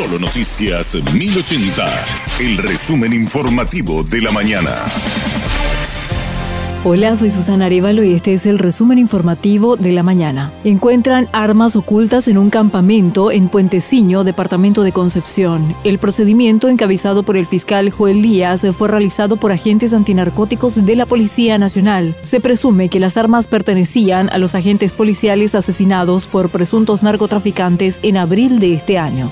Solo 0.00 0.18
Noticias 0.18 1.12
1080, 1.12 2.06
el 2.40 2.56
resumen 2.56 3.12
informativo 3.12 4.02
de 4.02 4.22
la 4.22 4.32
mañana. 4.32 4.74
Hola, 6.84 7.14
soy 7.16 7.30
Susana 7.30 7.66
Arevalo 7.66 8.02
y 8.02 8.14
este 8.14 8.32
es 8.32 8.46
el 8.46 8.58
resumen 8.58 8.98
informativo 8.98 9.76
de 9.76 9.92
la 9.92 10.02
mañana. 10.02 10.54
Encuentran 10.64 11.28
armas 11.32 11.76
ocultas 11.76 12.28
en 12.28 12.38
un 12.38 12.48
campamento 12.48 13.30
en 13.30 13.50
Puenteciño, 13.50 14.24
departamento 14.24 14.84
de 14.84 14.92
Concepción. 14.92 15.76
El 15.84 15.98
procedimiento, 15.98 16.70
encabezado 16.70 17.22
por 17.22 17.36
el 17.36 17.44
fiscal 17.44 17.90
Joel 17.90 18.22
Díaz, 18.22 18.64
fue 18.78 18.88
realizado 18.88 19.36
por 19.36 19.52
agentes 19.52 19.92
antinarcóticos 19.92 20.86
de 20.86 20.96
la 20.96 21.04
Policía 21.04 21.58
Nacional. 21.58 22.16
Se 22.22 22.40
presume 22.40 22.88
que 22.88 23.00
las 23.00 23.18
armas 23.18 23.46
pertenecían 23.48 24.30
a 24.30 24.38
los 24.38 24.54
agentes 24.54 24.94
policiales 24.94 25.54
asesinados 25.54 26.24
por 26.24 26.48
presuntos 26.48 27.02
narcotraficantes 27.02 28.00
en 28.02 28.16
abril 28.16 28.58
de 28.60 28.72
este 28.72 28.96
año. 28.96 29.30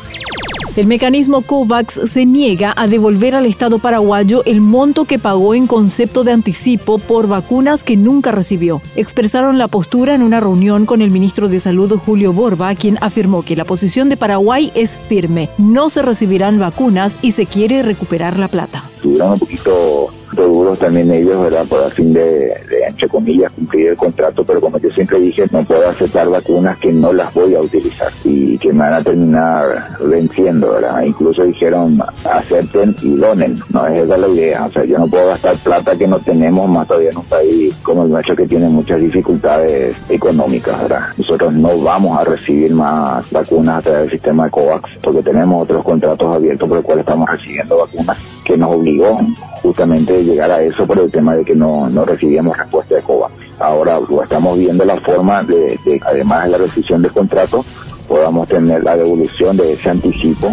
El 0.79 0.87
mecanismo 0.87 1.41
COVAX 1.43 2.09
se 2.09 2.25
niega 2.25 2.73
a 2.77 2.87
devolver 2.87 3.35
al 3.35 3.47
Estado 3.47 3.81
paraguayo 3.81 4.45
el 4.45 4.61
monto 4.61 5.07
que 5.07 5.19
pagó 5.19 5.55
en 5.55 5.67
concepto 5.67 6.23
de 6.23 6.31
anticipo 6.31 6.99
por 6.99 7.27
vacunas 7.27 7.83
que 7.83 7.97
nunca 7.97 8.31
recibió. 8.31 8.81
Expresaron 8.95 9.59
la 9.59 9.67
postura 9.67 10.15
en 10.15 10.23
una 10.23 10.39
reunión 10.39 10.87
con 10.87 11.03
el 11.03 11.11
ministro 11.11 11.49
de 11.49 11.59
Salud 11.59 11.99
Julio 11.99 12.33
Borba, 12.33 12.73
quien 12.77 12.97
afirmó 13.01 13.43
que 13.43 13.57
la 13.57 13.65
posición 13.65 14.09
de 14.09 14.17
Paraguay 14.17 14.71
es 14.77 14.97
firme. 14.97 15.51
No 15.59 15.91
se 15.91 16.01
recibirán 16.01 16.61
vacunas 16.61 17.19
y 17.23 17.33
se 17.33 17.47
quiere 17.47 17.83
recuperar 17.83 18.39
la 18.39 18.47
plata. 18.47 18.85
un 19.03 19.37
poquito 19.37 20.13
duros 20.37 20.79
también 20.79 21.11
ellos, 21.13 21.43
¿verdad? 21.43 21.67
Por 21.67 21.85
el 21.85 21.93
fin 21.93 22.13
de, 22.13 22.55
entre 22.87 23.09
comillas, 23.09 23.53
cumplir 23.53 23.89
el 23.89 23.97
contrato, 23.97 24.45
pero 24.45 24.61
como 24.61 24.79
yo 24.79 24.91
siempre 24.91 25.21
dije, 25.21 25.45
no 25.51 25.63
puedo 25.65 25.89
aceptar 25.89 26.29
vacunas 26.29 26.79
que 26.79 26.93
no 26.93 27.13
las 27.13 27.33
voy 27.35 27.55
a 27.55 27.61
utilizar 27.61 28.13
y 28.25 28.59
que 28.59 28.73
me 28.73 28.81
van 28.81 28.95
a 28.95 29.03
terminar 29.03 29.97
venciendo, 30.01 30.73
¿verdad? 30.73 31.03
Incluso 31.03 31.45
dijeron, 31.45 31.99
acepten 32.25 32.95
y 33.03 33.17
donen, 33.17 33.61
no 33.71 33.87
es 33.87 33.99
esa 34.01 34.17
la 34.17 34.29
idea, 34.29 34.67
o 34.67 34.71
sea, 34.71 34.85
yo 34.85 34.99
no 34.99 35.07
puedo 35.07 35.29
gastar 35.29 35.57
plata 35.59 35.97
que 35.97 36.07
no 36.07 36.19
tenemos, 36.19 36.69
más 36.69 36.87
todavía 36.87 37.11
en 37.11 37.19
un 37.19 37.25
país 37.25 37.77
como 37.83 38.05
el 38.05 38.11
nuestro 38.11 38.37
que 38.37 38.47
tiene 38.47 38.69
muchas 38.69 39.01
dificultades 39.01 39.97
económicas, 40.09 40.81
¿verdad? 40.83 41.03
Nosotros 41.17 41.53
no 41.53 41.79
vamos 41.81 42.19
a 42.19 42.25
recibir 42.25 42.73
más 42.73 43.31
vacunas 43.31 43.79
a 43.79 43.83
través 43.83 44.01
del 44.03 44.11
sistema 44.11 44.45
de 44.45 44.51
COVAX, 44.51 44.91
porque 45.03 45.23
tenemos 45.23 45.63
otros 45.63 45.85
contratos 45.85 46.35
abiertos 46.35 46.69
por 46.69 46.79
el 46.79 46.85
cual 46.85 47.01
estamos 47.01 47.29
recibiendo 47.31 47.79
vacunas 47.79 48.19
que 48.45 48.57
nos 48.57 48.71
obligó 48.75 49.19
justamente 49.63 50.25
llegar 50.25 50.51
a 50.51 50.63
eso 50.63 50.87
por 50.87 50.99
el 50.99 51.11
tema 51.11 51.35
de 51.35 51.45
que 51.45 51.55
no, 51.55 51.89
no 51.89 52.05
recibíamos 52.05 52.57
respuesta 52.57 52.95
de 52.97 53.03
COVAX. 53.03 53.33
Ahora 53.61 53.99
estamos 54.23 54.59
viendo 54.59 54.85
la 54.85 54.97
forma 55.01 55.43
de, 55.43 55.79
de, 55.85 56.01
además 56.07 56.45
de 56.45 56.51
la 56.51 56.59
rescisión 56.59 57.03
del 57.03 57.13
contrato, 57.13 57.65
podamos 58.07 58.49
tener 58.49 58.83
la 58.83 58.97
devolución 58.97 59.57
de 59.57 59.75
ese 59.75 59.91
anticipo. 59.91 60.51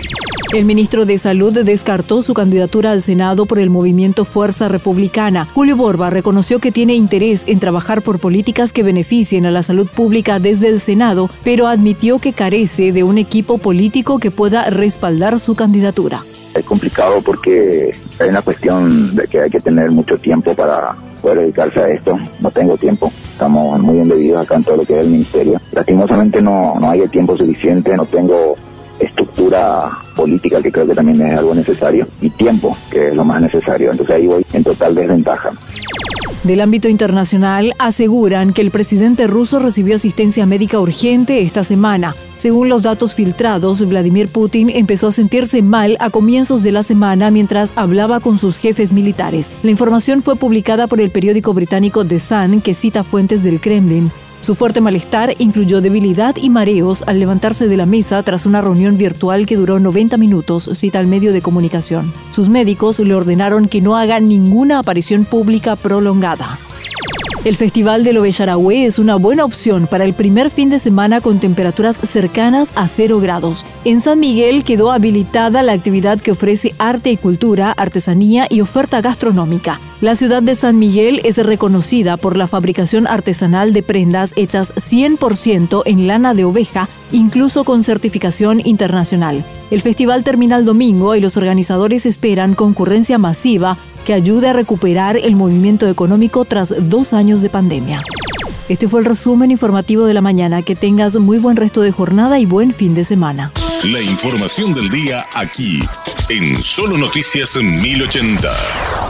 El 0.54 0.66
ministro 0.66 1.06
de 1.06 1.18
Salud 1.18 1.54
descartó 1.66 2.22
su 2.22 2.34
candidatura 2.34 2.92
al 2.92 3.02
Senado 3.02 3.46
por 3.46 3.60
el 3.60 3.70
movimiento 3.70 4.26
Fuerza 4.26 4.70
Republicana. 4.70 5.48
Julio 5.54 5.76
Borba 5.76 6.10
reconoció 6.10 6.60
que 6.60 6.72
tiene 6.72 6.94
interés 6.96 7.44
en 7.48 7.60
trabajar 7.60 8.02
por 8.02 8.20
políticas 8.20 8.72
que 8.72 8.84
beneficien 8.84 9.46
a 9.46 9.52
la 9.52 9.64
salud 9.64 9.88
pública 9.88 10.40
desde 10.40 10.70
el 10.70 10.80
Senado, 10.80 11.30
pero 11.44 11.68
admitió 11.68 12.20
que 12.20 12.34
carece 12.34 12.92
de 12.92 13.04
un 13.04 13.18
equipo 13.18 13.58
político 13.58 14.20
que 14.20 14.32
pueda 14.32 14.70
respaldar 14.70 15.40
su 15.40 15.56
candidatura. 15.56 16.22
Es 16.56 16.64
complicado 16.64 17.22
porque 17.22 17.94
hay 18.18 18.30
una 18.30 18.42
cuestión 18.42 19.14
de 19.14 19.28
que 19.28 19.42
hay 19.42 19.50
que 19.50 19.60
tener 19.60 19.92
mucho 19.92 20.18
tiempo 20.18 20.56
para 20.56 20.96
poder 21.22 21.40
dedicarse 21.40 21.80
a 21.82 21.90
esto. 21.90 22.18
No 22.40 22.50
tengo 22.50 22.78
tiempo. 22.78 23.12
Estamos 23.34 23.78
muy 23.82 24.00
embebidos 24.00 24.46
acá 24.46 24.56
en 24.56 24.64
todo 24.64 24.78
lo 24.78 24.86
que 24.86 24.94
es 24.94 25.06
el 25.06 25.12
ministerio. 25.12 25.60
Lastimosamente 25.74 26.42
no, 26.42 26.76
no 26.80 26.90
hay 26.90 27.02
el 27.02 27.10
tiempo 27.10 27.38
suficiente, 27.38 27.94
no 27.98 28.06
tengo 28.06 28.56
estructura 29.00 29.90
política, 30.16 30.62
que 30.62 30.72
creo 30.72 30.88
que 30.88 30.96
también 30.96 31.22
es 31.22 31.38
algo 31.38 31.54
necesario, 31.54 32.08
y 32.22 32.30
tiempo, 32.30 32.78
que 32.90 33.10
es 33.10 33.16
lo 33.16 33.26
más 33.26 33.42
necesario. 33.42 33.92
Entonces 33.92 34.16
ahí 34.16 34.28
voy 34.28 34.46
en 34.54 34.64
total 34.64 34.96
desventaja. 34.96 35.50
Del 36.46 36.62
ámbito 36.62 36.88
internacional 36.88 37.74
aseguran 37.80 38.54
que 38.54 38.62
el 38.62 38.70
presidente 38.70 39.26
ruso 39.26 39.58
recibió 39.58 39.96
asistencia 39.96 40.46
médica 40.46 40.80
urgente 40.80 41.42
esta 41.42 41.64
semana. 41.64 42.16
Según 42.38 42.70
los 42.70 42.84
datos 42.84 43.16
filtrados, 43.16 43.84
Vladimir 43.88 44.30
Putin 44.30 44.70
empezó 44.70 45.08
a 45.08 45.12
sentirse 45.12 45.64
mal 45.64 45.98
a 46.00 46.12
comienzos 46.12 46.62
de 46.62 46.72
la 46.72 46.84
semana 46.84 47.32
mientras 47.32 47.74
hablaba 47.76 48.20
con 48.20 48.38
sus 48.38 48.58
jefes 48.58 48.94
militares. 48.94 49.54
La 49.64 49.72
información 49.72 50.22
fue 50.22 50.36
publicada 50.36 50.86
por 50.86 51.02
el 51.02 51.10
periódico 51.10 51.52
británico 51.52 52.06
The 52.06 52.20
Sun, 52.20 52.62
que 52.62 52.76
cita 52.76 53.04
fuentes 53.04 53.42
del 53.42 53.60
Kremlin. 53.60 54.12
Su 54.46 54.54
fuerte 54.54 54.80
malestar 54.80 55.34
incluyó 55.40 55.82
debilidad 55.82 56.36
y 56.40 56.52
mareos 56.52 57.04
al 57.08 57.20
levantarse 57.20 57.68
de 57.68 57.78
la 57.78 57.88
mesa 57.88 58.22
tras 58.22 58.46
una 58.46 58.62
reunión 58.62 58.96
virtual 58.96 59.48
que 59.48 59.56
duró 59.56 59.80
90 59.80 60.18
minutos, 60.18 60.70
cita 60.76 61.00
el 61.00 61.08
medio 61.08 61.34
de 61.34 61.42
comunicación. 61.42 62.14
Sus 62.30 62.50
médicos 62.50 63.00
le 63.00 63.16
ordenaron 63.16 63.68
que 63.68 63.82
no 63.82 63.98
haga 63.98 64.20
ninguna 64.20 64.78
aparición 64.78 65.26
pública 65.26 65.76
prolongada. 65.76 66.60
El 67.46 67.58
Festival 67.58 68.04
de 68.04 68.12
Lovellarahué 68.12 68.88
es 68.88 68.98
una 68.98 69.18
buena 69.18 69.46
opción 69.46 69.86
para 69.86 70.04
el 70.04 70.16
primer 70.16 70.50
fin 70.50 70.72
de 70.72 70.80
semana 70.80 71.22
con 71.22 71.40
temperaturas 71.40 71.96
cercanas 71.96 72.72
a 72.74 72.88
0 72.88 73.20
grados. 73.20 73.68
En 73.84 74.02
San 74.02 74.20
Miguel 74.20 74.64
quedó 74.64 74.92
habilitada 74.92 75.62
la 75.62 75.74
actividad 75.74 76.20
que 76.20 76.32
ofrece 76.32 76.74
arte 76.80 77.12
y 77.12 77.18
cultura, 77.18 77.72
artesanía 77.72 78.48
y 78.50 78.62
oferta 78.62 79.00
gastronómica. 79.00 79.80
La 80.02 80.16
ciudad 80.16 80.42
de 80.42 80.56
San 80.56 80.80
Miguel 80.80 81.22
es 81.24 81.38
reconocida 81.38 82.18
por 82.18 82.36
la 82.36 82.48
fabricación 82.48 83.06
artesanal 83.06 83.74
de 83.74 83.84
prendas 83.84 84.34
hechas 84.36 84.74
100% 84.74 85.84
en 85.86 86.08
lana 86.08 86.34
de 86.34 86.46
oveja, 86.46 86.90
incluso 87.12 87.64
con 87.64 87.84
certificación 87.84 88.60
internacional. 88.66 89.46
El 89.70 89.82
festival 89.82 90.24
termina 90.24 90.58
el 90.58 90.66
domingo 90.66 91.14
y 91.14 91.20
los 91.20 91.38
organizadores 91.38 92.08
esperan 92.08 92.56
concurrencia 92.56 93.20
masiva 93.20 93.78
que 94.06 94.14
ayude 94.14 94.48
a 94.48 94.54
recuperar 94.54 95.18
el 95.18 95.36
movimiento 95.36 95.90
económico 95.90 96.46
tras 96.46 96.74
dos 96.90 97.12
años 97.12 97.42
de 97.42 97.50
pandemia. 97.50 98.00
Este 98.70 98.88
fue 98.88 99.02
el 99.02 99.06
resumen 99.06 99.52
informativo 99.52 100.06
de 100.06 100.14
la 100.14 100.22
mañana. 100.22 100.62
Que 100.62 100.76
tengas 100.76 101.16
muy 101.18 101.38
buen 101.38 101.58
resto 101.58 101.82
de 101.82 101.92
jornada 101.92 102.40
y 102.40 102.46
buen 102.46 102.74
fin 102.74 102.96
de 102.96 103.04
semana. 103.04 103.52
La 103.84 104.02
información 104.02 104.74
del 104.74 104.90
día 104.90 105.24
aquí, 105.34 105.84
en 106.30 106.58
Solo 106.58 106.98
Noticias 106.98 107.58
1080. 107.62 109.05